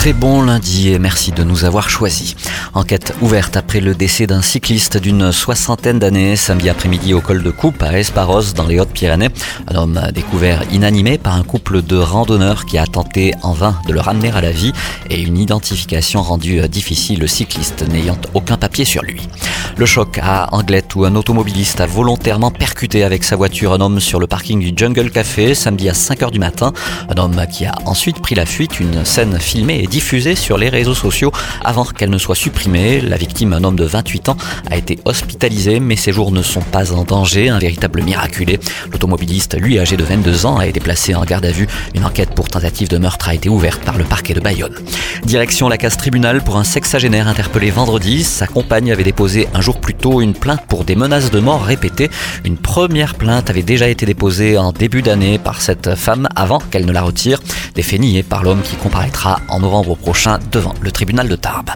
[0.00, 2.34] Très bon lundi et merci de nous avoir choisis.
[2.72, 7.50] Enquête ouverte après le décès d'un cycliste d'une soixantaine d'années samedi après-midi au col de
[7.50, 9.28] Coupe à Esparos dans les Hautes-Pyrénées.
[9.68, 13.92] Un homme découvert inanimé par un couple de randonneurs qui a tenté en vain de
[13.92, 14.72] le ramener à la vie
[15.10, 19.28] et une identification rendue difficile, le cycliste n'ayant aucun papier sur lui.
[19.76, 24.00] Le choc à Anglette où un automobiliste a volontairement percuté avec sa voiture un homme
[24.00, 26.72] sur le parking du Jungle Café samedi à 5h du matin.
[27.08, 30.68] Un homme qui a ensuite pris la fuite, une scène filmée et diffusée sur les
[30.70, 33.00] réseaux sociaux avant qu'elle ne soit supprimée.
[33.00, 34.36] La victime, un homme de 28 ans,
[34.70, 38.58] a été hospitalisé, mais ses jours ne sont pas en danger, un véritable miraculé.
[38.90, 41.66] L'automobiliste, lui âgé de 22 ans, a été placé en garde à vue.
[41.94, 44.74] Une enquête pour tentative de meurtre a été ouverte par le parquet de Bayonne.
[45.24, 48.24] Direction la case tribunal pour un sexagénaire interpellé vendredi.
[48.24, 51.62] Sa compagne avait déposé un jour plus tôt une plainte pour des menaces de mort
[51.62, 52.10] répétées.
[52.44, 56.86] Une première plainte avait déjà été déposée en début d'année par cette femme avant qu'elle
[56.86, 57.40] ne la retire.
[57.74, 61.70] Des faits par l'homme qui comparaîtra en novembre prochain devant le tribunal de Tarbes.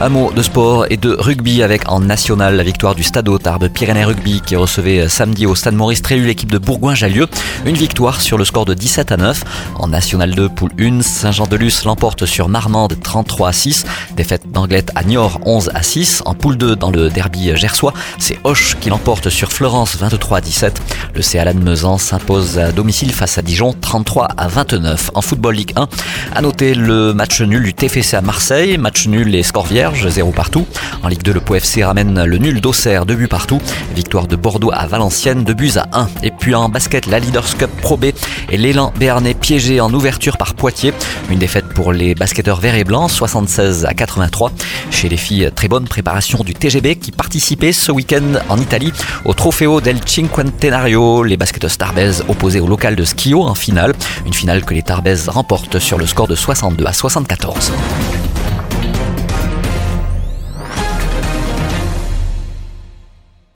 [0.00, 3.68] Un mot de sport et de rugby avec en national la victoire du Stade Tarbes
[3.68, 7.26] Pyrénées Rugby qui recevait samedi au Stade Maurice Trélu l'équipe de Bourgoin-Jallieu.
[7.66, 9.44] Une victoire sur le score de 17 à 9.
[9.76, 13.84] En national 2, poule 1, Saint-Jean-de-Luz l'emporte sur Marmande 33 à 6.
[14.16, 16.22] Défaite d'Anglette à Niort 11 à 6.
[16.24, 20.40] En poule 2 dans le derby gersois, c'est Hoche qui l'emporte sur Florence 23 à
[20.40, 20.80] 17.
[21.14, 25.10] Le CA Lannemezan s'impose à domicile face à Dijon 33 à 29.
[25.14, 25.88] En football Ligue 1,
[26.34, 30.30] à noter le match nul du TFC à Marseille, match nul et score vierge, 0
[30.30, 30.66] partout.
[31.02, 33.60] En Ligue 2, le POFC ramène le nul d'Auxerre, 2 buts partout.
[33.96, 36.08] Victoire de Bordeaux à Valenciennes, 2 buts à 1.
[36.22, 38.06] Et puis en basket, la Leaders Cup Pro B
[38.50, 40.94] et l'élan béarnais piégé en ouverture par Poitiers.
[41.28, 44.52] Une défaite pour les basketteurs verts et blancs, 76 à 83.
[44.90, 48.92] Chez les filles, très bonne préparation du TGB qui participait ce week-end en Italie
[49.24, 51.22] au Trofeo del Cinquantenario.
[51.24, 53.94] Les basketteurs tarbaises opposés au local de Skio en finale.
[54.26, 57.72] Une finale que les tarbaises remportent sur le score de 62 à 74.